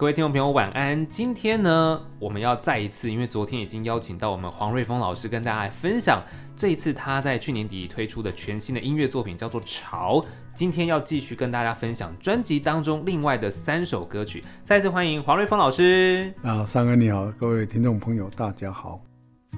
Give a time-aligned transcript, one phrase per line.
[0.00, 1.06] 各位听众朋友，晚安。
[1.08, 6.22] 今天呢，我们要再一次，因为昨天已经邀请到我们黄瑞峰老师跟大家分享
[6.56, 10.18] 这一次他在去年底推出的全新的音乐作品，叫做《潮》。
[10.54, 14.42] 今天要继续跟大家分享专辑当中另外的三首歌曲。
[14.64, 16.32] 再次欢迎黄瑞峰老师。
[16.42, 19.02] 啊，三哥你好，各位听众朋友，大家好。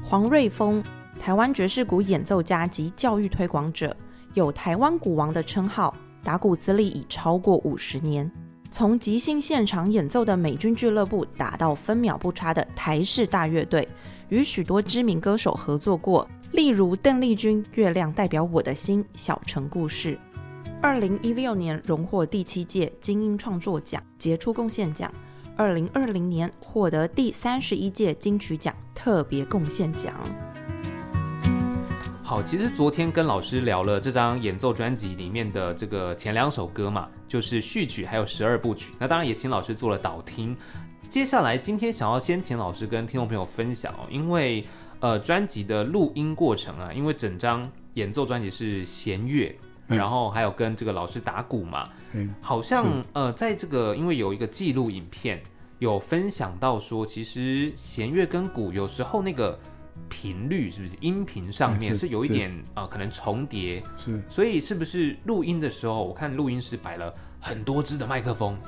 [0.03, 0.83] 黄瑞峰，
[1.21, 3.97] 台湾爵士鼓演奏家及教育推广者，
[4.35, 8.29] 有“台湾鼓王”的称号，打鼓资历已超过五十年。
[8.73, 13.87] 从即兴现场演奏的美军俱乐部打到分秒不差的台式大乐队，
[14.31, 20.19] 与许多知名歌手合作过，例如邓丽君《月亮代表我的心》、小城故事。
[20.81, 25.13] 二零一六年荣获第七届金音创作奖杰出贡献奖，
[25.55, 30.15] 二零二零年获得第三十一届金曲奖特别贡献奖。
[32.33, 38.95] 好，其实昨天跟老师聊了这张演奏专辑里面的这个前两首歌嘛，就是序曲还有十二部曲。
[38.99, 40.57] 那当然也请老师做了导听。
[41.11, 44.65] 接下来今天想要先请老师跟听众朋友分享哦，因为
[45.01, 49.55] 呃专辑的录音过程啊，因为整张演奏专辑是弦乐，
[49.89, 55.39] 嗯，然后还有跟这个老师打鼓嘛，嗯，好像呃在这个因为有一个记录影片
[55.81, 59.59] 有分享到说，其实弦乐跟鼓有时候那个。
[60.09, 60.97] 频率是不是？
[61.01, 62.09] 音频上面是。
[62.09, 68.59] 有一点啊、呃，可能重叠，是，所以是不是录音的时候，我看录音室摆了很多支的麦克风，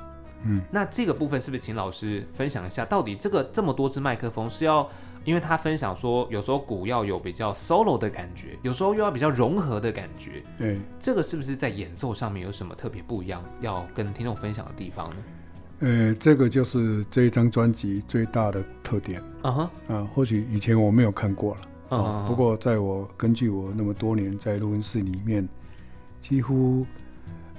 [0.45, 4.89] 嗯，那这个部分是不是请老师分享一下，到底这个这么多支麦克风是要，
[5.25, 15.17] 因为他分享说，有时候鼓要有比较 solo 的感觉，有时候又要比较融合的感觉，对，这个是不是在演奏上面有什么特别不一样，要跟听众分享的地方呢？
[15.85, 19.23] 呃，这个就是这一张专辑最大的特点。
[19.43, 21.61] 啊哈，啊，或许以前我没有看过了。
[21.99, 25.47] 啊、uh 不过在我根据我那么多年在录音室里面，
[26.23, 26.87] 几乎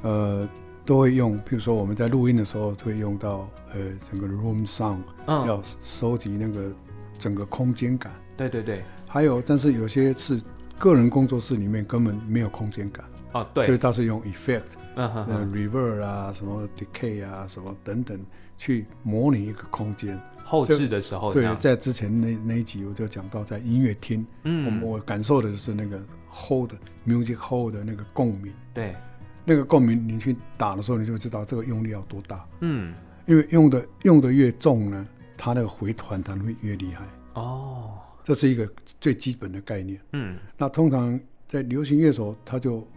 [0.01, 0.49] 呃
[0.83, 1.37] 都会用。
[1.41, 5.45] 譬如说我们在录音的时候会用到呃整个 room sound，、uh.
[5.45, 6.71] 要收集那个
[7.19, 8.11] 整个空间感。
[8.35, 8.81] 对对对。
[9.07, 10.41] 还有，但是有些是
[10.79, 13.05] 个人工作室里面根本没有空间感。
[13.33, 13.65] 哦、uh -huh.，对。
[13.67, 14.63] 所以倒是用 effect。
[14.95, 18.19] 嗯哼，呃，reverb 啊，什么 decay 啊，什么等等，
[18.57, 20.19] 去模拟一个空间。
[20.43, 26.71] 后置的时候，对，在之前那那一集我就讲到，在音乐厅，嗯，我我感受的是那个 hold
[27.05, 28.53] music hold 的那个共鸣。
[28.71, 28.95] 对，
[29.43, 32.47] 那个共鸣，你去打的时候，你就知道这个用力要多大。
[32.59, 32.93] 嗯，
[33.25, 37.05] 因为用的用的越重呢，它那个回弹弹会越厉害。
[37.33, 38.69] 哦，这是一个
[39.01, 39.99] 最基本的概念。
[40.13, 41.19] 嗯，那通常
[41.49, 42.87] 在流行乐手，他就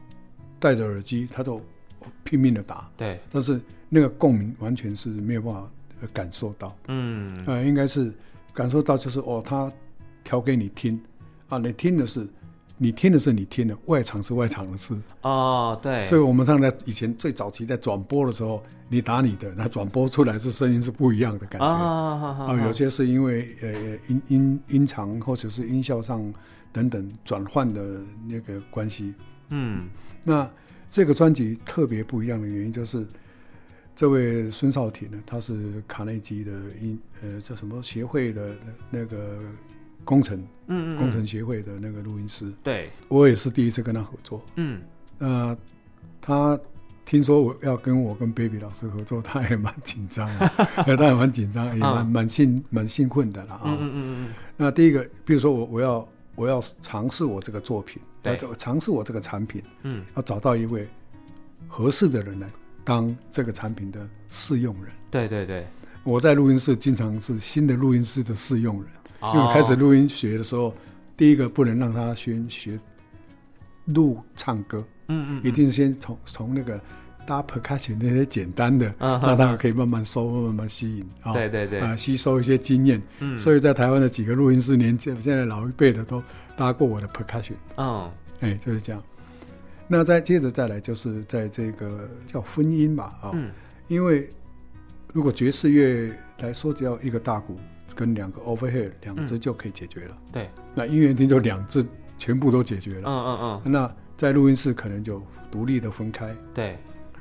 [0.60, 1.60] 戴着耳机，他就。
[2.24, 5.69] 拼命的打，对，但是那个共鸣完全是没有办法
[6.12, 8.12] 感受到，嗯，呃，应该是
[8.52, 9.70] 感受到就是哦，他
[10.22, 11.00] 调给你听，
[11.48, 12.26] 啊，你听的是
[12.76, 23.72] 你听的是你听的，外场是外场的事，哦，对，所以我们上在以前最早期在转播的时候，你打你的，那转播出来是声音是不一样的感觉，啊，啊，有些是因为呃
[24.08, 26.32] 音音音长或者是音效上
[26.72, 29.14] 等等转换的那个关系，
[29.48, 29.88] 嗯，
[30.22, 30.48] 那。
[30.91, 33.06] 这个专辑特别不一样的原因就是，
[33.94, 38.54] 这位孙少廷呢，他是卡内基的音呃叫什么协会的
[38.91, 39.38] 那个
[40.04, 42.53] 工程，嗯，嗯，嗯工程协会的那个录音师。
[42.62, 44.43] 对，我也是第一次跟他合作。
[44.56, 44.81] 嗯，
[45.19, 45.59] 那、呃、
[46.21, 46.59] 他
[47.04, 50.48] 听说我要跟我跟 Baby 老师合作， 他也蛮紧张的，
[50.97, 53.62] 他也蛮紧张，也蛮蛮兴蛮兴奋的了啊。
[53.66, 54.34] 嗯嗯嗯嗯。
[54.56, 58.00] 那第一个，比如说我我要我要尝试我这个作品。
[58.22, 60.88] 对，尝试我这个产品，嗯，要找到一位
[61.66, 62.48] 合适的人来
[62.84, 64.92] 当这个产品的试用人。
[65.10, 65.66] 对对对，
[66.04, 68.90] 我在录音室经常是新的录音室的试用人，
[69.20, 70.74] 哦、因为开始录音学的时候，
[71.16, 72.78] 第一个不能让他先学
[73.86, 76.80] 录唱歌，嗯嗯，一定先从从那个
[77.28, 83.03] 搭 percussion 那些简单的，嗯、让他可以慢慢收，慢慢吸引啊，对对对，啊，吸收一些经验。
[83.21, 86.22] 嗯，所以在台湾的几个录音室，年轻现在老一辈的都。
[86.59, 89.00] 搭过我的 percussion，嗯，哎，就是这样。
[89.87, 93.53] 那再接着再来，就是在这个叫婚音吧，啊、哦嗯，
[93.87, 94.28] 因为
[95.12, 97.57] 如果爵士乐来说，只要一个大鼓
[97.95, 100.19] 跟两个 overhead 两只就可以解决了。
[100.33, 101.86] 对、嗯，那音乐厅就两只
[102.19, 103.09] 全部都解决了。
[103.09, 103.72] 嗯嗯嗯。
[103.72, 105.22] 那在录音室可能就
[105.53, 106.34] 独立的分开。
[106.53, 106.77] 对，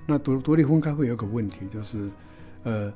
[0.07, 2.09] 那独独立分开会有个问题，就是
[2.63, 2.91] 呃。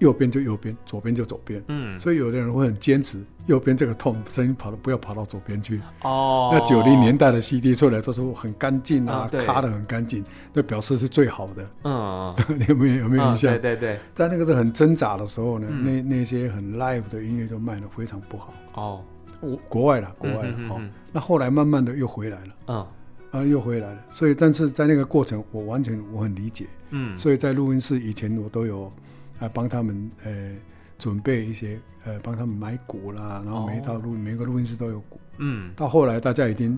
[0.00, 1.60] 右边就右边，左边就左边。
[1.66, 5.80] 嗯，所以有的人会很坚持，右边这个痛声音跑到不要跑到左边去。
[6.02, 11.68] 哦，那九零年代的 CD 出来都是很干净啊，嗯、卡得很干净，那表示是最好的。
[11.82, 13.52] 嗯，你 有没有有没有印象？
[13.52, 18.54] 嗯、对对对，在那个是很挣扎的时候呢，嗯、那那些很 live 的音乐就卖的非常不好。
[18.74, 19.02] 哦，
[19.40, 20.52] 国国外了，国外了。
[20.70, 22.52] 哦、嗯，那后来慢慢的又回来了。
[22.68, 22.86] 嗯，
[23.30, 24.04] 啊，又回来了。
[24.10, 26.66] 所以，但是在那个过程，我完全我很理解。
[26.90, 28.92] 嗯，所以在录音室以前我都有。
[29.40, 30.52] 啊，帮他们呃
[30.98, 35.20] 准备一些呃帮他们买鼓啦，然后每一套录、哦、每个录音室都有鼓。
[35.36, 36.76] 嗯，到后来大家已经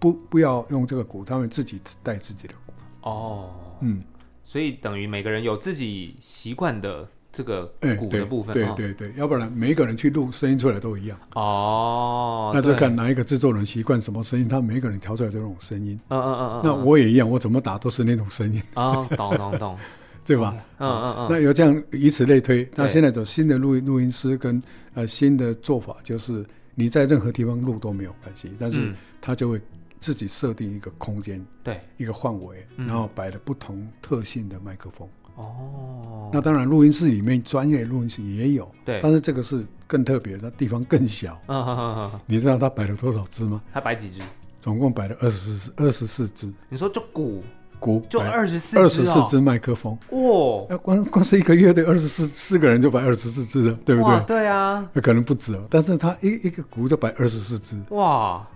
[0.00, 2.72] 不不要用这个鼓，他们自己带自己的鼓。
[3.08, 4.02] 哦，嗯，
[4.44, 7.08] 所以等于每个人有自己习惯的。
[7.32, 7.64] 这个
[7.98, 12.52] 鼓的部分，对对对，要不然每一个人去录声音出来都一样哦。
[12.54, 15.98] 那就看哪一个制作人习惯什么声音，他每一个人调出来这种声音。
[16.08, 18.62] 嗯嗯嗯，那我也一样，我怎么打都是那种声音。
[18.74, 19.78] 啊，懂懂懂，
[20.26, 20.54] 对吧？
[20.78, 21.28] 嗯嗯嗯。
[21.30, 24.62] 那有这样以此类推，那现在的新的录音录音师跟
[24.92, 26.44] 呃新的做法，就是
[26.74, 28.92] 你在任何地方录都没有关系，但是
[29.22, 29.58] 他就会
[30.00, 35.08] 自己设定一个空间，对，一个范围，然后摆了不同特性的麦克风。
[35.42, 41.38] 哦，那当然，录音室里面专业录音室也有，对，但是这个是更特别的地方更小。
[41.46, 43.60] 嗯哼哼哼，你知道他摆了多少支吗？
[43.72, 44.20] 他摆几支？
[44.60, 46.52] 总共摆了二十四二十四支。
[46.68, 47.42] 你说就鼓
[47.80, 50.66] 鼓就二十四二十四支麦克风哇？
[50.70, 54.20] 那光光是一个乐队二十四四个人就摆二十四支了，对不对？
[54.26, 58.46] 对啊，那可能不止哦，但是他一一个鼓就摆二十四支哇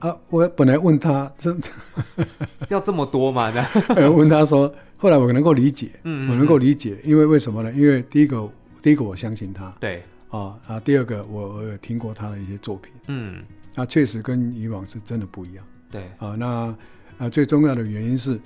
[0.00, 0.14] 啊！
[0.28, 1.56] 我本来问他这
[2.68, 3.50] 要这么多吗？
[4.14, 4.72] 问他说。
[5.04, 7.70] 后来我能够理解，嗯，我能够理解，因为为什么呢？
[7.74, 16.74] 因为第一个，第一个我相信他，对，啊啊，第二个我我有听过他的一些作品，嗯，那确实跟以往是真的不一样，对，啊，那
[17.18, 18.40] 啊最重要的原因是，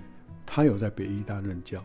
[0.44, 1.80] 他有在北艺大任教，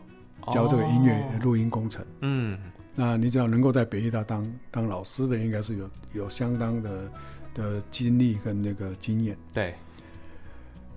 [0.52, 2.58] 教这个音乐录音工程，嗯，
[2.96, 7.12] 那你只要能够在北艺大当当老师的，应该是有有相当的
[7.54, 9.72] 的经历跟那个经验，对，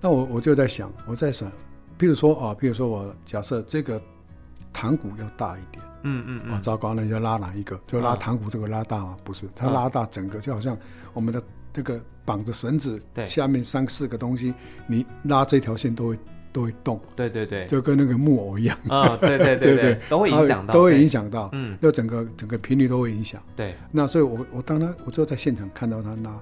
[0.00, 1.48] 那我我就在想，我在想。
[1.98, 4.00] 譬如说啊，譬如说我假设这个
[4.72, 7.78] 弹鼓要大一点，嗯嗯嗯，啊，糟糕，那你就拉哪一个？
[7.86, 9.16] 就拉弹鼓这个拉大吗？
[9.24, 10.78] 不是，它拉大整个，就好像
[11.12, 11.42] 我们的
[11.72, 14.54] 这个绑着绳子，对，下面三四个东西，
[14.86, 16.18] 你拉这条线都会
[16.52, 23.74] 都会动，对对对，就跟那个木偶一样，啊，对对对 对，都会影响到，都会影响到，嗯，就整个整个频率都会影响，对。
[23.90, 26.38] 那所以我我当他我就在现场看到他拉。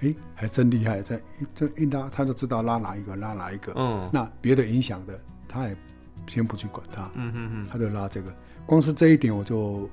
[0.00, 1.00] 哎，还真厉害！
[1.00, 1.20] 在
[1.54, 3.72] 这一拉，他就知道拉哪一个，拉哪一个。
[3.76, 5.76] 嗯，那别的影响的，他也
[6.28, 7.10] 先不去管他。
[7.14, 8.34] 嗯嗯嗯，他就拉这个。
[8.66, 9.88] 光是这一点，我就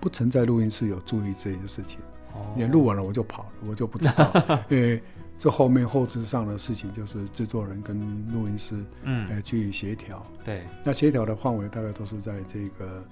[0.00, 2.00] 不曾在录音室有注意这件事情。
[2.32, 4.32] 哦，也录完了，我就跑了，我就不知道。
[4.70, 5.02] 因为
[5.38, 7.98] 这后面后置上的事情，就是制作人跟
[8.32, 10.24] 录音师，嗯，呃，去协调。
[10.46, 13.04] 对，那协调的范围大概都是在这个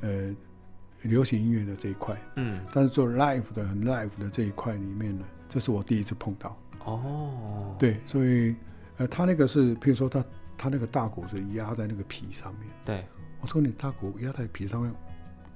[0.00, 0.34] 呃
[1.02, 2.16] 流行音乐的这一块。
[2.36, 5.24] 嗯，但是做 live 的很 live 的这一块里面呢。
[5.48, 6.56] 这是我第一次碰到。
[6.84, 8.54] 哦，对，所以
[8.96, 10.24] 呃，他那个是，譬如说他
[10.56, 13.04] 他那个大鼓是压在那个皮上面，对，
[13.40, 14.92] 我说你大鼓压在皮上面，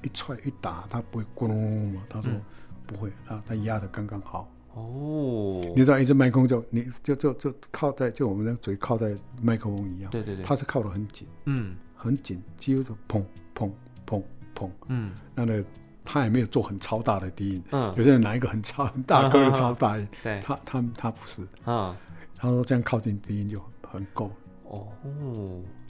[0.03, 2.03] 一踹一打，它不会咕隆隆吗？
[2.09, 2.43] 他说、嗯、
[2.87, 4.51] 不会，他他压的刚刚好。
[4.75, 5.63] 哦。
[5.77, 13.23] 你知道一只麦克风就你就就就靠在就我们的嘴靠在麦克风一样，对对对，它是靠得很紧，嗯，很紧，几乎都砰
[13.55, 13.71] 砰
[14.07, 14.23] 砰
[14.55, 15.65] 砰，嗯，那个。
[16.13, 21.97] 他也没有做很超大的低音，嗯，有些人拿一个很超很大个的超大音，对，他他他不是，啊，
[22.37, 24.33] 他说这样靠近低音就很够，
[24.65, 24.89] 哦，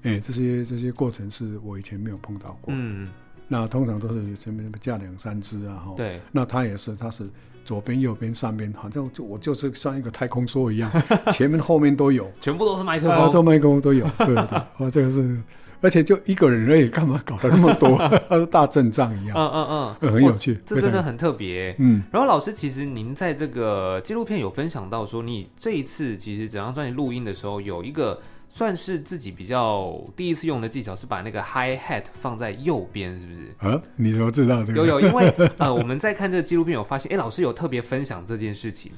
[0.03, 3.09] 哎，这些这些过程是我以前没有碰到过，嗯，
[3.49, 7.27] 那通常都是前面架两三支啊，哈，对，那他也是，他是
[7.71, 10.91] 左边右边上边，好像就我就是像一个太空梭一样，
[11.31, 15.41] 前面后面都有，全部都是麦克风，都麦克风都有，对对，啊， 这个是。
[15.83, 17.97] 而且就一个人而已，干嘛搞得那么多？
[18.29, 21.75] 他说大阵仗一样，嗯嗯嗯，很有趣，这真的很特别。
[21.79, 28.21] 嗯，然后老师，其实您在这个纪录片有分享到说，你这一次其实整张专辑录音的时候，有一个
[28.53, 33.55] 算是自己比较第一次用的技巧，是把那个 hi hat 放在右边，是不是？
[33.59, 34.85] 啊，你怎么知道这个？
[34.85, 38.91] 有有，因为呃， 我们在看这个纪录片有发现，哎，老师有特别分享这件事情。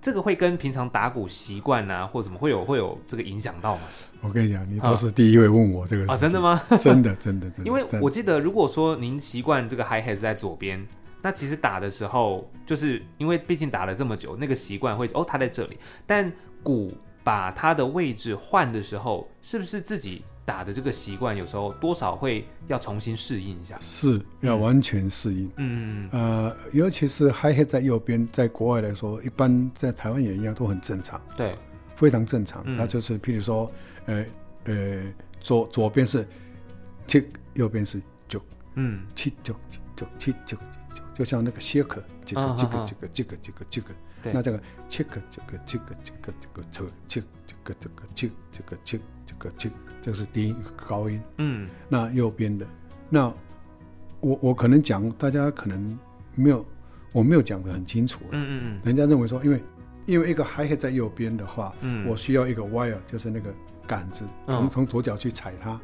[0.00, 3.82] 这个会跟平常打鼓习惯啊，或者什么会有会有这个影响到吗？
[4.20, 6.14] 我跟你讲，你都是第一位问我这个事情。
[6.14, 6.62] 啊，真的吗？
[6.78, 7.64] 真的真的真的。
[7.64, 10.86] 因为我记得，如果说您习惯这个 hi hat 在左边，
[11.22, 15.78] 那其实打的时候，就是因为毕竟打了这么久，那个习惯会哦，它在这里。
[16.06, 16.30] 但
[16.62, 16.92] 鼓
[17.24, 20.22] 把它的位置换的时候，是不是自己？
[20.46, 25.50] 打的这个习惯，有时候多少会要重新适应一下，是要完全适应。
[25.56, 31.18] 嗯嗯呃，尤其是 hi hat 在右边，在国外来说，一般在台湾也一样，都很正常。
[31.34, 31.56] 对，
[31.96, 32.62] 非常正常。
[32.76, 33.72] 它就是，譬如说，
[34.04, 34.22] 呃
[34.64, 35.02] 呃，
[35.40, 36.28] 左左边是
[37.06, 38.38] 七，右边是九，
[38.74, 39.56] 嗯，七九
[39.96, 40.58] 九七九
[40.92, 43.88] 九，就像那个 shaker，这个这个这个这个这个这个，
[44.32, 49.70] 那这个七个这个这个这个这个七七这个这个七这个七这个七。
[50.04, 52.66] 这是低音高音，嗯，那右边的，
[53.08, 53.32] 那
[54.20, 55.98] 我我可能讲，大家可能
[56.34, 56.66] 没有，
[57.10, 59.62] 我没有讲得很清楚，嗯嗯嗯，人家认为说，因为
[60.04, 63.50] 因为一个 hi hat 在右边的话，嗯，我需要一个 wire，就是那个
[63.86, 65.80] 杆子，从从左脚去踩它，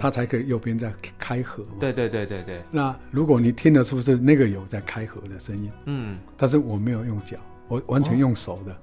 [0.00, 1.62] 它才可以右边在开合。
[1.78, 2.62] 对对对对对。
[2.70, 5.70] 那如果你听了，是不是那个有在开合的声音？
[5.84, 6.18] 嗯。
[6.38, 7.36] 但是我没有用脚，
[7.72, 8.76] 我完全用手的。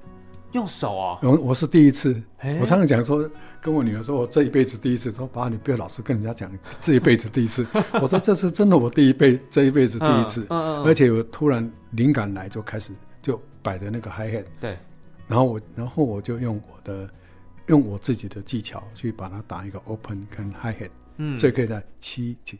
[0.53, 1.19] 用手啊？
[1.21, 2.19] 我我是第一次。
[2.59, 3.29] 我常常讲说，
[3.61, 5.11] 跟我女儿说，我这一辈子第一次。
[5.11, 7.63] 说爸，你不要老是跟人家讲这一辈子第一次。
[8.01, 10.41] 我说这是真的，我第一辈这一辈子第一次。
[10.49, 10.83] 嗯嗯。
[10.85, 12.91] 而且我突然灵感来，就开始
[13.21, 14.45] 就摆的那个 hi hat。
[14.59, 14.75] 对。
[15.27, 17.07] 然后我，然后我就用我的，
[17.67, 22.57] 用我自己的技巧去把它打一个 open 跟 hi hat，嗯，所以可以在七七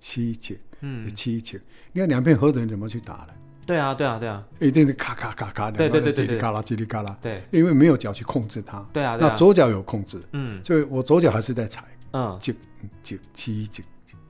[0.00, 1.60] 七七，嗯，七七，
[1.92, 3.28] 你看两片合成怎么去打呢？
[3.68, 12.54] 对啊，对啊，对啊，一定是咔咔咔咔的，对对对对，叽里嘎啦，叽里嘎啦，对，因为没有脚去控制它，对啊，那左脚有控制，嗯，所以我左脚还是在踩，嗯，九
[13.02, 13.84] 九七九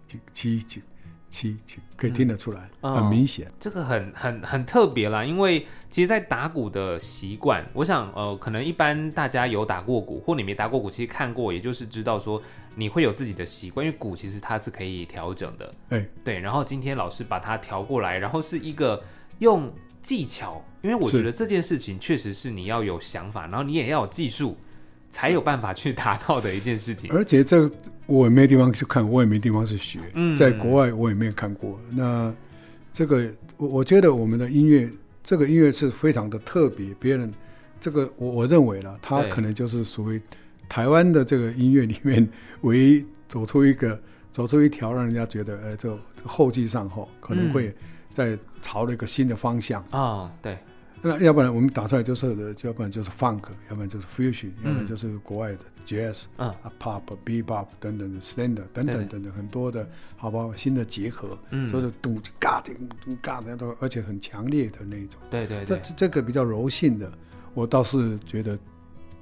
[0.09, 0.80] 九七九。
[1.30, 5.23] 七九可以听得出来，嗯、很明显、哦，这个很很很特别啦。
[5.23, 12.42] 因为其实，在打鼓的习惯，我想，呃，可能一般大家有打过鼓，或你没打过鼓，其实看过，也就是知道说
[12.75, 13.85] 你会有自己的习惯。
[13.85, 16.38] 因为鼓其实它是可以调整的，哎，对。
[16.38, 19.02] 然后今天老师把它调过来，然后是一个
[19.38, 24.57] 用技巧，因为我觉得这件事情确实是你要有想法，然后你也要有技术。
[25.11, 27.68] 才有办法去达到的一件事情， 而且这
[28.04, 29.99] 我也没地方去看，我也没地方去学。
[30.12, 31.80] 嗯，在国外我也没有看过。
[31.90, 32.33] 那
[32.92, 33.26] 这个
[33.57, 34.87] 我我觉得我们的音乐，
[35.25, 36.95] 这个音乐是非常的特别。
[37.00, 37.33] 别人
[37.80, 40.21] 这个我我认为了，他可能就是属于
[40.68, 42.28] 台湾的这个音乐里面
[42.61, 43.99] 唯一走出一个
[44.30, 47.75] 走出一条，让人家觉得，呃，这后继上后可能会
[48.12, 50.33] 在朝了一个新的方向啊、哦。
[50.43, 50.59] 对。
[51.00, 60.53] 那要不然我们打出来就是的，要不然就是 funk，要不然就是 fusion，要不然就是国外的 jazz，啊，pop、bebop 等等的 standard 等等等等很多的，好不好？
[60.57, 62.75] 新的结合，嗯，都是咚嘎叮
[63.05, 65.21] 咚嘎的都，而且很强烈的那种。
[65.31, 65.81] 对对对。
[65.85, 67.09] 这这个比较柔性的，
[67.55, 68.59] 我倒是觉得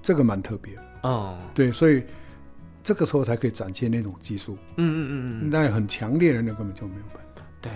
[0.00, 0.82] 这个蛮特别的。
[1.02, 1.36] 哦。
[1.54, 2.02] 对，所以
[2.82, 4.56] 这个时候才可以展现那种技术。
[4.76, 5.50] 嗯嗯嗯嗯。
[5.50, 7.42] 那很强烈的那根本就没有办法。
[7.60, 7.70] 对。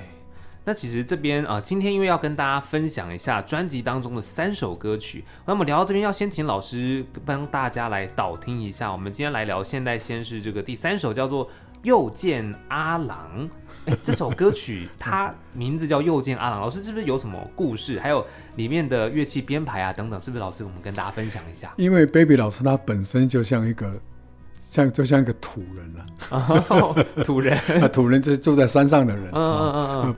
[0.64, 8.92] 那其实这边啊、呃，今天因为要跟大家分享一下专辑当中的三首歌曲，那么聊到这边要先请老师帮大家来导听一下。
[8.92, 11.46] 我们今天来聊，现代先是这个第三首叫做
[11.82, 13.48] 《又见阿郎》。
[13.86, 17.98] 哎， 这首歌曲它名字叫《又见阿郎》，老师是不是有什么故事？
[17.98, 18.24] 还有
[18.56, 21.72] 里面的乐器编排啊等等，是不是老师我们跟大家分享一下？
[21.76, 23.98] 因为 Baby 老师他本身就像一个。
[24.70, 26.06] 像就像一个土人了，
[26.70, 29.32] 哦，土人，那 土人就是住在山上的人，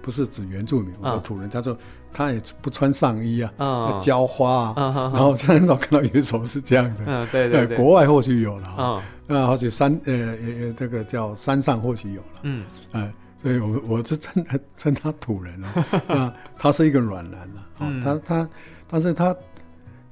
[0.03, 1.75] 不是指原住民，我说土人，他说
[2.13, 13.11] 他也不穿上衣啊，浇花啊，然后很少看到一首是这样的，嗯对对对，国外或许有了啊，那或许山呃呃这个叫山上或许有了，嗯，哎，
[13.43, 15.69] 所以我我是称他称他土人了，
[16.15, 18.49] 啊，他是一个软男了，啊，他他
[18.87, 19.35] 但是他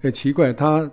[0.00, 0.90] 也奇怪，他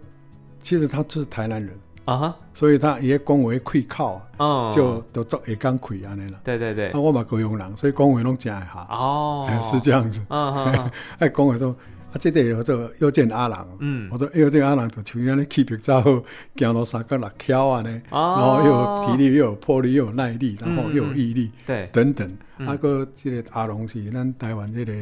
[0.61, 1.73] 其实他就是台南人。
[2.07, 6.39] 啊哈，所以他爷讲话会靠，哦，就都做会讲开安尼啦。
[6.41, 8.87] 对对对，那我嘛高雄人，所以讲话拢正会下。
[8.89, 10.25] 哦， 是这样子。
[10.29, 11.75] 嗯嗯， 哎，讲话说
[12.13, 13.67] 啊，这个叫做又见阿郎。
[13.79, 16.23] 嗯，我说又见阿郎就像安尼气质再好，
[16.55, 22.37] 行路三脚六翘啊呢，然后又有体力，又有魄力，又有耐力，然后又有毅力，对，等等。
[22.65, 24.93] 啊个这个阿龙是咱台湾这个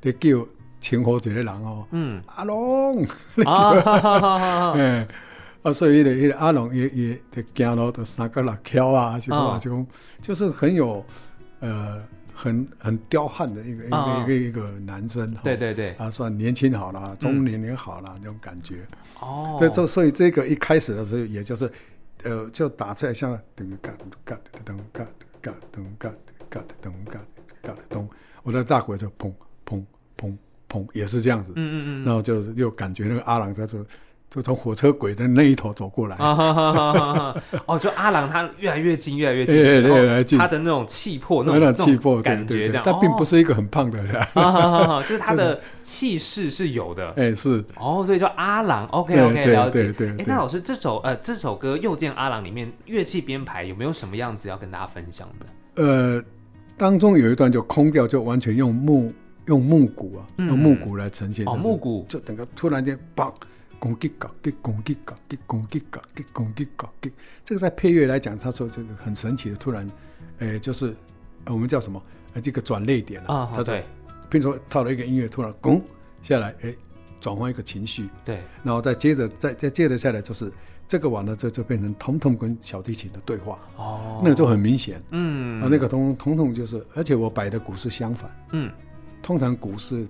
[0.00, 0.46] 在叫
[0.80, 1.84] 称呼一个人哦。
[1.90, 3.04] 嗯，阿龙。
[3.44, 5.06] 啊，嗯。
[5.68, 9.86] 啊，所以呢，阿龙也也得走路的三个六翘啊，就话就
[10.20, 11.04] 就是很有
[11.60, 12.02] 呃
[12.34, 15.32] 很很彪悍的一个一个一个一个男生。
[15.42, 18.86] 对对对，啊，算年轻好了，中年也好了那种感觉。
[19.20, 21.70] 哦，对，这所以这个一开始的时候，也就是
[22.24, 23.92] 呃，就打出来像噔嘎
[24.24, 24.34] 嘎
[24.64, 25.06] 噔嘎
[25.40, 26.10] 嘎噔嘎
[26.48, 27.20] 嘎噔嘎
[27.62, 28.06] 嘎噔，
[28.42, 29.32] 我的大鼓就砰
[29.66, 29.84] 砰
[30.16, 30.36] 砰
[30.68, 31.52] 砰，也是这样子。
[31.56, 33.84] 嗯嗯嗯，然后就是又感觉那个阿郎在说。
[34.30, 44.14] 就从火车轨的那一头走过来，哦，就阿郎他越来越近，越来越近，越来越近，他的那种气魄，那种气魄感觉，这样，他并不是一个很胖的人，
[45.08, 55.82] 就是他的 气势是有的，哎，是，哦，所以叫阿郎，OK OK，了解，对，哎，那老师这首呃这首歌《又见阿郎》里面乐器编排有没有什么样子要跟大家分享的？
[55.82, 56.22] 呃，
[56.76, 59.10] 当中有一段就空调，就完全用木
[59.46, 63.32] 用木鼓啊，用木鼓来呈现，哦，木鼓，就整个突然间嘣。
[63.78, 67.12] 攻击搞击，攻击搞击，攻击搞击，攻击搞击。
[67.44, 69.88] 这个在配乐来讲，他说这个很神奇的，突然，
[70.38, 70.94] 诶，就是
[71.46, 72.02] 我们叫什么？
[72.34, 73.34] 呃，这个转泪点了。
[73.34, 73.84] 啊，对。
[74.28, 75.82] 比如说套了一个音乐，突然拱
[76.22, 76.76] 下来，诶，
[77.20, 78.08] 转换一个情绪。
[78.24, 78.42] 对。
[78.62, 80.52] 然后再接着，再再接着下来，就是
[80.86, 83.58] 这个完了之后，就变成彤彤跟小提琴的对话。
[83.76, 84.20] 哦。
[84.22, 85.00] 那个就很明显。
[85.10, 85.62] 嗯。
[85.62, 88.30] 啊，那个彤彤彤就是，而且我摆的鼓是相反。
[88.52, 88.72] 嗯。
[89.22, 90.06] 通常鼓是。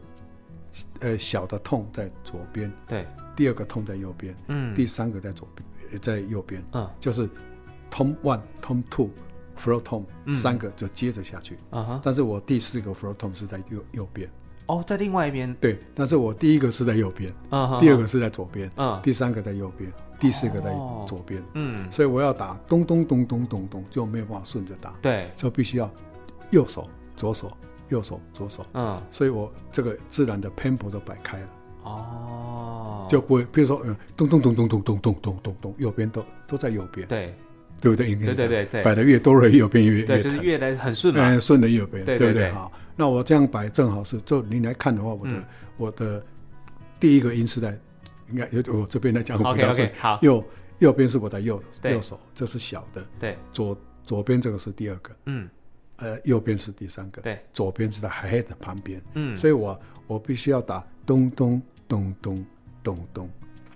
[1.01, 3.07] 呃小的痛在左边，对，
[3.37, 7.29] 第二个痛在右边，嗯，第三个在左边，在右边，嗯，就是
[7.91, 9.11] Tom One、Tom Two、
[9.59, 14.31] Throat Tom 三个就接着下去，啊哈，但是我第四个 Throat Tom 是在右右边。
[14.67, 15.55] 哦，在另外一边。
[15.55, 20.71] 对，但是我第一个是在右边，嗯，第二个是在左边，嗯，第三个在右边，第四个在
[21.07, 25.91] 左边，嗯，所以我要打咚咚咚咚咚咚，就没有办法顺着打，对，就必须要
[26.51, 27.51] 右手、左手、
[27.89, 31.49] 右手、左手，嗯，所以我这个自然的偏颇都摆开了，
[31.85, 37.35] 哦，就不会，比如说，嗯，咚咚咚咚咚咚咚咚咚咚，右边都都在右边，对，
[37.81, 38.15] 对不对？
[38.15, 42.51] 对对对对，摆的越多了，右边越对，就是越来很顺嘛，顺的右边，对不对？
[42.53, 42.73] 好。
[42.97, 45.45] 那我这样摆正好是，就你来看的话，我的、嗯、
[45.77, 46.23] 我的
[46.99, 47.79] 第一个音是在，
[48.31, 50.19] 应该有我这边来讲，我是好。
[50.21, 50.45] 右
[50.81, 55.49] 右边是我的右右手，这是小的，对，左左边这个是第二个，嗯，
[55.99, 62.37] 呃，右边是第三个，对，左边是在 hi-hat 的旁边，嗯，所以我我必须要打咚咚咚咚
[62.83, 63.31] 咚咚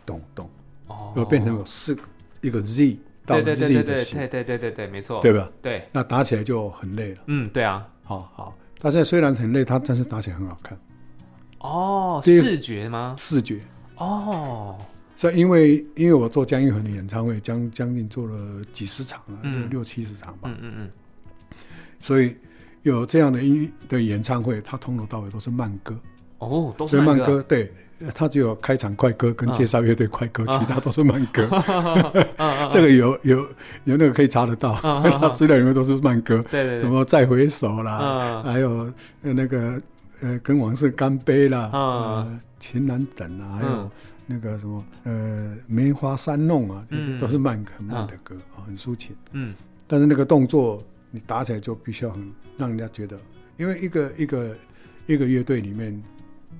[0.06, 0.50] 咚咚，
[0.86, 1.96] 哦，要变成有四
[2.40, 3.44] 一个 Z 到 Z
[3.82, 5.50] 的形，对对对对对对对对，没错，对吧？
[5.60, 8.56] 对，那打起来就很累了，嗯，对啊，好好。
[8.78, 10.76] 它现在虽然很累，它但是打起来很好看。
[11.58, 13.14] 哦，视觉吗？
[13.18, 13.60] 视觉。
[13.96, 14.76] 哦，
[15.14, 20.48] 所以因为因为我做姜育恒的演唱会，将将近做了几十场了，嗯、六七十场吧。
[20.48, 20.90] 嗯嗯嗯。
[22.02, 22.36] 所以
[22.82, 25.98] 有这样的音乐的演唱会，他从头到尾都是慢歌。
[26.36, 27.42] 哦，都是慢歌。
[27.48, 27.72] 对。
[28.16, 31.48] 他只有开场快歌跟介绍乐队快歌，其他都是慢歌。
[32.68, 33.38] 这个有有
[33.84, 36.44] 有那个可以查得到，他资料里面都是慢歌。
[36.50, 39.80] 对对，什么再回首啦，还有那个
[40.20, 43.90] 呃跟往事干杯啦，呃情难等啊，还有
[44.26, 49.14] 那个什么呃梅花三弄啊，这些都是慢很慢的歌啊，很抒情。
[49.30, 49.54] 嗯，
[49.86, 53.16] 但是那个动作你打起来就必须要很让人家觉得，
[53.56, 54.56] 因为一个一个
[55.06, 56.02] 一个乐队里面。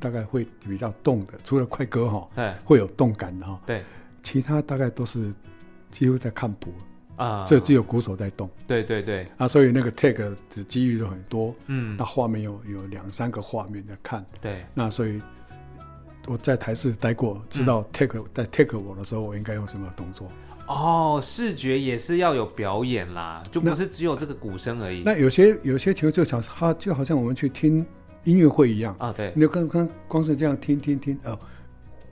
[0.01, 3.85] 大概会比较动的，除了快歌哈，对，会有动感的哈，对，
[4.21, 5.33] 其他大概都是
[5.93, 6.73] 几乎在看谱
[7.15, 15.23] 啊，这只有鼓手在动，对对对，啊，所以那个 take 的机遇就很多，嗯，那画面有有两三个画面在看，对，那所以
[16.27, 20.27] 我在台视待过，知道 take 在 take 我的时候，我应该用什么动作。
[20.73, 25.03] 哦，视觉也是要有表演啦，就不是只有这个鼓声而已。
[25.05, 27.85] 那有些有些情况就像他就好像我们去听。
[28.25, 31.37] 音乐会一样啊，对，你就刚刚光是这样听听听，哦，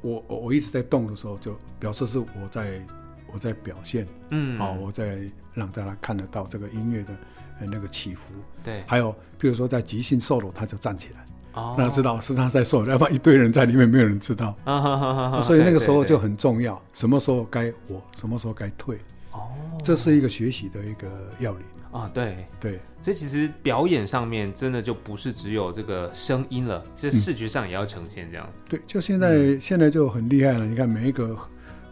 [0.01, 2.85] 我我我一直在动的时候，就表示是我在
[3.33, 5.21] 我在表现，嗯，好，我在
[5.55, 7.17] 让大家看得到这个音乐的
[7.61, 8.23] 那个起伏，
[8.65, 18.97] 对，还有比如说在即兴 solo，他就站起来，哦，让他知道是他在 solo，要不然一堆人在里面没有人知道，啊哈哈哈，所以那个时候就很重要，什么时候该我，什么时候该退，
[19.33, 19.49] 哦，
[19.83, 21.09] 这是一个学习的一个
[21.39, 21.63] 要领。
[21.93, 22.47] 啊，对。
[22.61, 28.49] 对，所以其实表演上面真的就不是只有这个声音了，其实视觉上也要呈现这样。
[28.69, 30.65] 对，就现在现在就很厉害了。
[30.65, 31.37] 你看每一个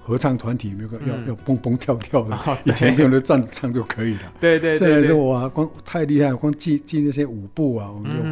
[0.00, 4.32] 合唱团体，每个要要蹦蹦跳跳的，以前用的站着唱就可以了。
[4.38, 8.22] 对对，现在说哇，光太厉害，光记记那些舞步啊，我们就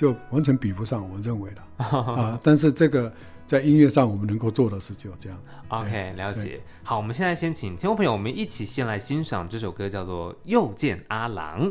[0.00, 2.40] 就完全比不上，我认为的 啊。
[2.42, 3.12] 但是这个。
[3.50, 5.36] 在音乐上，我们能够做的事就这样。
[5.66, 6.60] OK，了解。
[6.84, 11.66] 好，我们现在先请听众朋友，我们一起先来欣赏这首歌，叫做《又见阿郎》。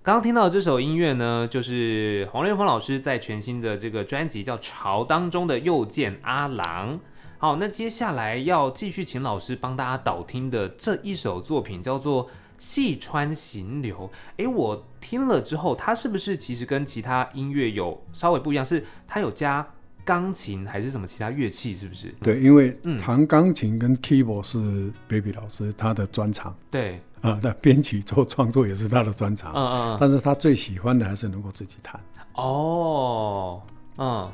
[0.00, 6.94] 刚刚听到的这首音乐呢，就是黄瑞峰老师在全新的这个专辑叫《潮》当中的《又见阿郎》。
[7.38, 12.26] 好，那接下来要继续请老师帮大家导听的这一首作品叫做
[12.58, 14.10] 《细川行流》。
[14.38, 18.64] 诶，我听了之后，它是不是其实跟其他音乐有稍微不一样？
[18.64, 19.66] 是它有加。
[20.06, 21.74] 钢琴还是什么其他乐器？
[21.74, 22.14] 是不是？
[22.20, 26.54] 对，因为弹钢琴跟 keyboard 是 Baby 老师他的专长。
[26.70, 29.54] 对啊，那编曲做创作也是他的专长。
[29.54, 29.98] 嗯嗯。
[29.98, 31.98] 但是他最喜欢的还是能够自己弹。
[32.34, 33.62] 哦，
[33.96, 34.30] 嗯。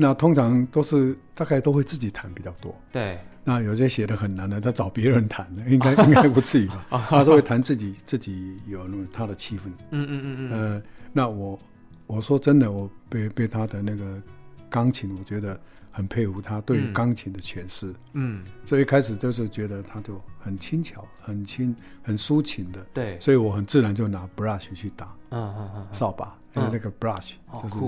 [0.00, 2.74] 那通常都是大概都会自己弹比较多。
[2.90, 3.18] 对。
[3.44, 7.06] 那有些写的很难的，他找别人弹的， 应该应该不至于吧？
[7.08, 9.62] 他都会弹自己自己有那他的气氛。
[9.90, 10.50] 嗯嗯嗯嗯。
[10.52, 10.82] 呃，
[11.12, 11.58] 那我
[12.06, 14.22] 我说真的，我被被他的那个。
[14.70, 15.58] 钢琴，我觉得
[15.90, 17.90] 很佩服他对于钢琴的诠释。
[18.12, 22.86] 嗯，所以一开始都是觉得他就很轻巧、很轻、很抒情的。
[22.92, 25.16] 对，所以我很自然就拿 brush 去打。
[25.30, 27.32] 嗯嗯嗯，扫把，那个 brush
[27.62, 27.80] 就是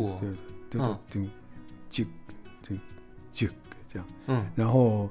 [0.71, 1.29] 就是就是
[1.91, 2.05] 就
[2.63, 2.77] 就
[3.33, 3.53] 就就
[3.89, 4.09] 这样。
[4.29, 5.11] 嗯，然后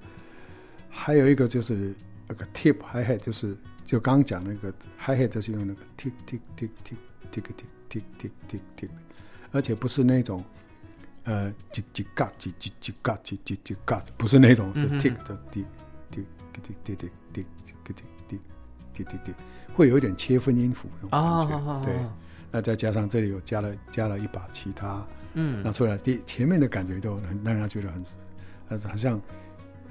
[0.89, 1.93] 还有一个就是
[2.27, 6.95] 那个 tip hi-hat，就是就刚讲那个 hi-hat，就是用那个 tick tick tick tick
[7.31, 7.43] tick
[7.89, 8.89] tick tick tick tick，
[9.51, 10.43] 而且不是那种。
[11.25, 15.65] 呃，叽叽嘎，叽叽叽嘎，叽叽叽嘎，不是那种，是 tick 的 tick
[16.09, 17.45] tick tick tick tick tick
[18.27, 18.39] tick
[18.95, 19.33] tick tick tick，
[19.75, 21.85] 会有一点切分音符那种感觉。
[21.85, 21.99] 对，
[22.49, 28.03] 那再加上这里有加了加了一把其他嗯，拿出来，第前面的感觉都很让人家觉得很，
[28.69, 29.21] 呃，好像，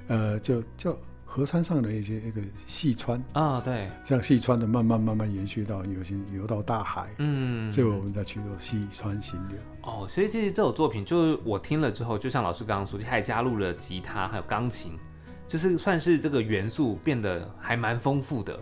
[0.07, 9.57] 呃，就就河川上的一些一个细川啊，对，像细川的慢慢慢慢延续到有些游到大海，嗯，所以我们再去做细川行流。
[9.83, 14.93] 哦，所以其实这首作品就是我听了之后，就像老师刚刚说，还加入了吉他还有钢琴，
[15.47, 18.53] 就是算是这个元素变得还蛮丰富的，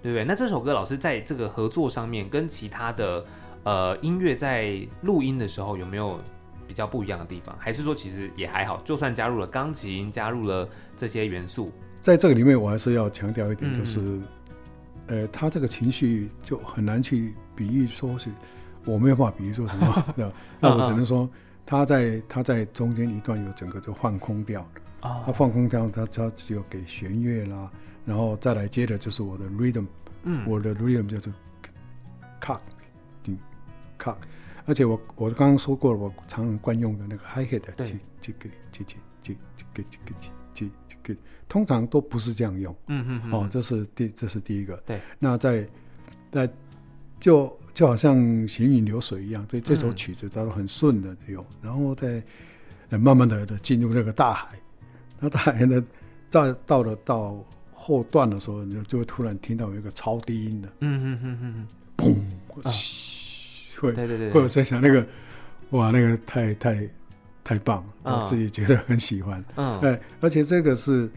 [0.00, 0.24] 对不对？
[0.24, 3.24] 那这首歌老师在这个合作上面跟其他的。
[3.66, 6.20] 呃，音乐在录音的时候有没有
[6.68, 7.52] 比较不一样的地方？
[7.58, 8.80] 还是说其实也还好？
[8.84, 14.22] 就算加入了钢琴，加入了这些元素，在这个里面，我还是要强调一点，就是，嗯、
[15.08, 18.30] 呃，他这个情绪就很难去比喻，说是
[18.84, 20.04] 我没有办法比喻说什么，
[20.60, 21.28] 那我只能说
[21.66, 24.60] 他在他在中间一段有整个就放空调，
[25.00, 27.68] 啊，他放空掉，他他只有给弦乐啦，
[28.04, 29.86] 然后再来接着就是我的 rhythm，
[30.22, 31.32] 嗯，我的 rhythm 就是
[32.40, 32.60] cut。
[33.98, 34.16] 卡，
[34.64, 37.84] 而且我我刚刚说过了，我常常惯用的那个 hi hat，这
[38.20, 40.14] 这个这这这这个这个
[40.54, 42.74] 这这个，通常都不是这样用。
[42.88, 44.76] 嗯嗯哦，这是第这是第一个。
[44.86, 45.00] 对。
[45.18, 45.68] 那在
[46.32, 46.50] 在
[47.20, 48.16] 就就好像
[48.48, 52.22] 行云流水一样，这这首曲子它都很顺的用，然后再
[52.90, 54.58] 慢慢的的进入这个大海。
[55.20, 55.84] 那大海呢，
[56.28, 60.68] 在到了到后段的时候，就就会突然听到有一个超低音的。
[60.80, 61.68] 嗯嗯嗯嗯嗯。
[61.96, 63.25] 嘣。
[63.76, 65.06] 会，对对对，会有在想那个，
[65.70, 66.88] 哇，那个太太
[67.44, 69.44] 太棒了，我自己觉得很喜欢。
[69.56, 71.10] 嗯，对，而且这个是，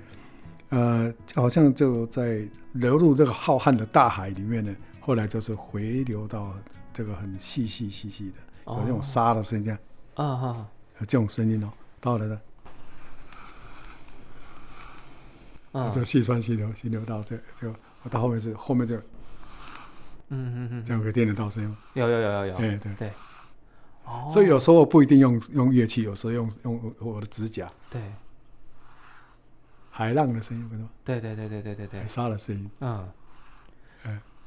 [0.69, 2.41] 呃，好像就在
[2.73, 6.53] 流入这个浩瀚的大海里面呢，后来就是回流到
[6.93, 9.79] 这个很细细细细的，有那种沙的声音，这样，
[10.15, 10.67] 啊哈，
[10.99, 12.41] 有这种声音哦，到了的，
[15.71, 17.73] 啊，就细川细流，细流到这就
[18.09, 18.99] 到后面是后面就。
[20.29, 21.77] 嗯嗯嗯，这样可以听得到声音吗？
[21.93, 22.93] 有有有有有，哎对。
[22.97, 23.11] 对，
[24.05, 28.01] 哦，所以有时候我不一定用用乐器，有时候用用我的指甲，对，
[29.89, 33.09] 海浪的声音，对对对对对对对，海沙的声音，嗯，哎。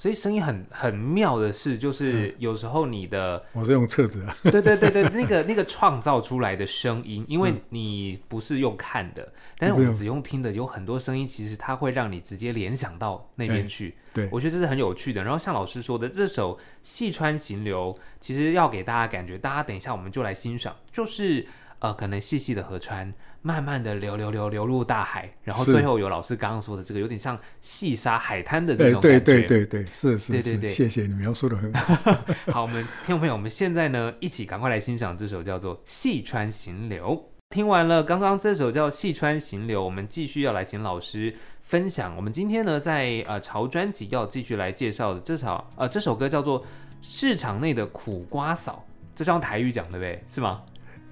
[0.02, 13.94] 所以声音很很妙的是，就是有时候你的，我是用册子啊，对对对对，那个 那个创造出来的声音，因为你不是用看的，但是我们只用听的，有很多声音，其实它会让你直接联想到那边去。
[14.12, 15.22] 对，我觉得这是很有趣的。
[15.22, 21.46] 然后像老师说的，这首《细川行流》，其实要给大家感觉，大家等一下我们就来欣赏，就是。
[21.82, 29.18] 呃，可能细细的河川，慢慢的流流流流入大海，然后最后有老师刚刚说的这个，有点像细沙海滩的这种感觉。
[29.18, 32.16] 对对对对，是是，对对对，谢谢你描述的很好。
[32.52, 37.16] 好，我们听众朋友，我们现在呢，一起赶快来欣赏这首叫做《细川行流》。
[37.50, 42.14] 听完了刚刚这首叫《细川行流》，我们继续要来请老师分享。
[42.14, 46.62] 我们今天呢，在呃潮专辑要继续来介绍的这首呃这首歌叫做
[47.02, 50.24] 《市场内的苦瓜嫂》，这是用台语讲的，对不对？
[50.28, 50.62] 是吗？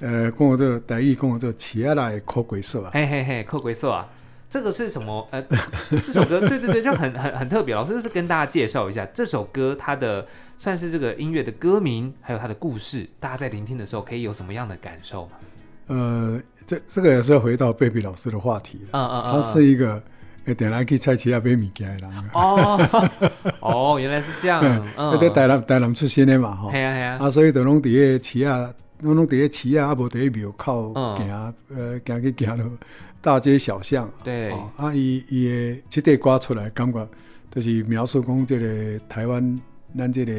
[0.01, 4.09] 呃，跟我这个台语，跟我这个起来抠鬼色啊，嘿嘿嘿，抠鬼色啊，
[4.49, 5.29] 这个是什么？
[5.31, 5.43] 呃，
[5.91, 7.75] 这首歌，对对对，就很很很特别。
[7.75, 15.33] 老师是不是跟大家介绍一下这首歌，它的算是这个音乐的歌名，还有它的故事，大家在聆听的时候可以有什么样的感受吗？
[15.89, 18.89] 呃，这这个也是要回到贝比老师的话题了。
[18.93, 20.03] 嗯嗯嗯，他是一个
[20.57, 22.31] 点来去菜市啊买物件的人。
[22.33, 23.11] 哦
[23.61, 24.63] 哦，原来是这样。
[24.97, 26.71] 嗯，在台南台南出身的嘛，哈。
[26.71, 27.19] 系啊系啊。
[27.21, 28.73] 啊，所以就拢伫个市啊。
[29.03, 32.77] 拢拢伫咧市啊，啊无伫咧庙口行，呃，行去行路，
[33.21, 34.11] 大街小巷。
[34.23, 37.09] 对，啊，伊伊诶，即块歌出来，感觉
[37.51, 39.61] 就是描述讲即个台湾，
[39.97, 40.33] 咱即个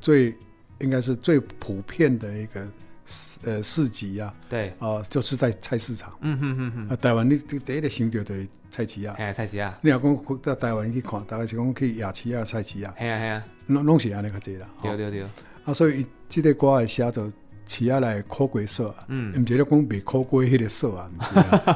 [0.00, 0.34] 最
[0.80, 2.66] 应该是最普遍的一个
[3.06, 4.34] 市呃市集啊。
[4.48, 6.12] 对，啊，就是在菜市场。
[6.20, 6.88] 嗯哼哼哼。
[6.88, 9.14] 啊，台湾你第一个想到的菜市啊。
[9.18, 9.78] 哎，菜市啊。
[9.82, 12.94] 你若讲到台湾去看，大概是讲去夜市啊、菜市啊。
[12.98, 13.44] 系啊系啊。
[13.66, 14.68] 拢拢是安尼较济啦。
[14.82, 15.22] 对对对。
[15.64, 16.04] 啊，所以
[16.40, 17.30] 这个歌会写做
[17.66, 21.10] 起下来抠鬼色啊，嗯，唔记得讲别抠鬼迄个色啊，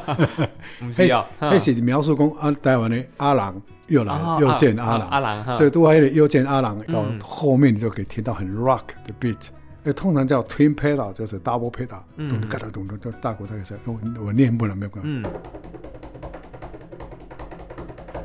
[0.83, 9.47] 唔是啊， 迄是描述讲啊，台湾的阿郎又来又见阿郎，阿郎，所以都喺度又见阿郎到后面，你就可以听到很 rock 的 beat，
[9.85, 15.23] 诶，通常叫 twin pedal，就是 double pedal，咚咚嘎哒咚咚，就大鼓大概是，我我念不了没有关系，嗯，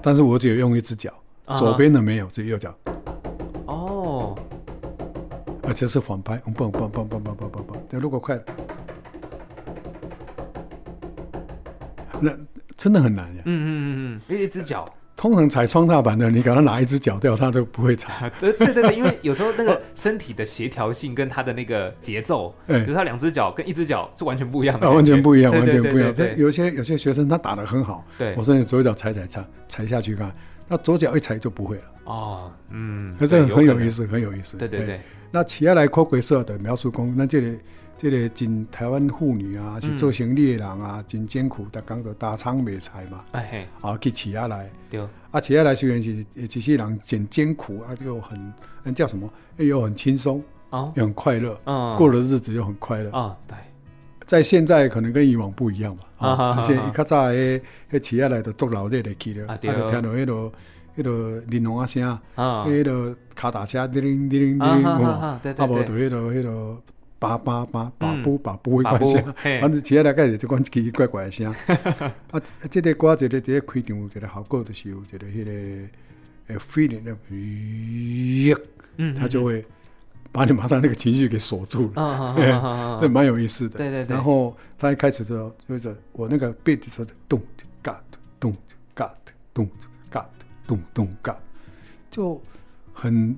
[0.03, 1.13] 但是我只有用一只脚，
[1.57, 2.75] 左边的没有，只有右脚。
[5.73, 8.39] 而且是反拍，嘣嘣嘣嘣嘣嘣嘣嘣，那如果快，
[12.21, 12.31] 那
[12.77, 13.43] 真的很难呀。
[13.47, 13.69] 嗯嗯
[14.19, 18.31] 嗯嗯，一只脚，通常踩双踏板的，你给他拿一只脚掉，他都不会踩。
[18.39, 24.91] 对对对，因为有时候那个身体的协调性跟他的那个节奏，比如他两只脚跟一只脚是完全不一样的。
[24.91, 26.15] 完全不一样，完全不一样。
[26.37, 30.31] 有些有些学生他打得很好，对，我说你左脚踩踩踩踩下去看，
[30.69, 31.83] 他左脚一踩就不会了。
[32.05, 34.59] 哦，嗯，那这很有意思，很有意思。
[34.59, 35.01] 对对对。
[35.35, 37.59] 那起下来科鬼社的描述讲，那这个
[37.97, 48.53] 这个真台湾妇女啊，是做生意的人啊，嗯、真艰苦，逐工都打仓卖菜嘛，哎嘿，啊去起下来，对，啊起下来虽然是一些人真艰苦啊，又很
[48.85, 53.57] 嗯叫什么，又很轻松，哦，又很快乐，啊，过的日子又很快乐，啊、哦，对，
[54.27, 57.59] 在现在可能跟以往不一样嘛，啊，而且一较早诶，
[57.91, 60.53] 迄起下来都做劳力的去了，啊，对，听到迄个。
[60.97, 66.83] 迄个铃隆啊声，迄个卡达车叮铃叮铃叮铃，啊无就迄个迄个
[67.19, 71.53] 叭叭叭叭布叭布迄款声，反正其他大概是这款奇奇怪怪的声。
[72.31, 75.51] 啊，这个歌，这个这个开场，一个效果就是有一个迄个
[76.49, 78.59] 诶 feeling 的，咦，
[78.97, 79.65] 嗯，他就会
[80.33, 82.35] 把你马上那个情绪给锁住了，
[83.01, 83.79] 那蛮有意思的。
[83.79, 84.17] 对对对。
[84.17, 87.41] 然后他一开始的时候，就是我那个 beat 说的咚
[87.81, 88.03] 嘎
[88.41, 88.55] 咚
[88.95, 89.15] 嘎
[89.55, 89.69] 咚
[90.63, 90.69] 嘎。
[90.69, 91.37] 咚咚嘎，
[92.11, 92.41] 就
[92.93, 93.37] 很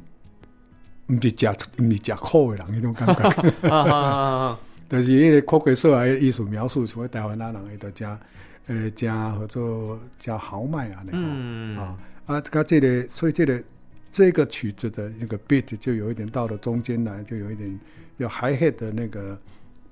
[1.07, 3.55] 唔是食唔是食苦的人那种感觉。
[4.89, 8.19] 但是因为科学说来艺术描述，所谓台湾那人，伊都加
[8.67, 13.65] 呃加或者加豪迈啊那个、嗯、啊啊，他这个所以这个
[14.13, 17.81] 这个曲子的那个 beat 就有一点到了中间来，就有一点
[18.19, 19.39] 有 hi hat 的那个。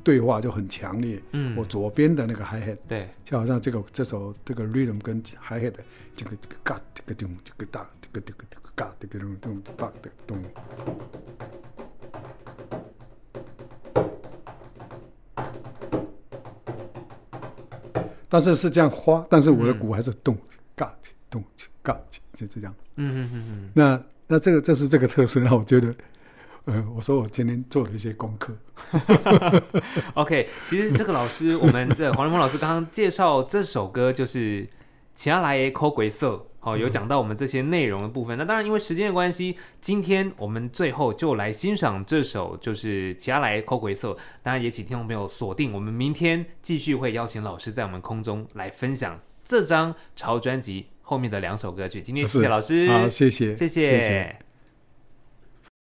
[0.04, 1.20] 对话就很强烈。
[1.32, 5.74] 嗯，我左边的那个 hi hat，对，就好像这个这首这个 rhythm 跟 hi hat
[6.14, 10.42] 这个这个嘎这个咚这个哒这个这个这个嘎这个咚咚嘎的咚。
[18.28, 20.36] 但是是这样花，但是我的鼓还是咚
[20.74, 20.94] 嘎
[21.28, 21.44] 咚
[21.82, 22.00] 嘎，
[22.32, 22.74] 就这样。
[22.96, 23.70] 嗯嗯嗯嗯。
[23.74, 25.94] 那那这个这是这个特色，那我觉得。
[26.64, 28.56] 呃， 我说我今天做了一些功课。
[30.14, 34.64] OK，其实这个老师，我们的黄仁峰老师刚刚介绍这首歌，就是
[35.14, 36.34] 《其他来抠鬼色》。
[36.64, 38.38] 好，有讲到我们这些内容的部分。
[38.38, 44.12] 那当然，因为时间的关系，今天我们最后就来欣赏这首，就是《其他来抠鬼色》。
[44.44, 52.00] 当然，也请听众朋友锁定，我们明天继续会邀请老师在我们空中来分享这张潮专辑后面的两首歌曲。
[52.00, 53.86] 今天谢谢老师，好，谢谢，谢谢。
[53.86, 54.51] 谢谢。